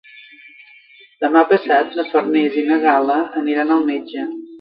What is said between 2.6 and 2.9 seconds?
i na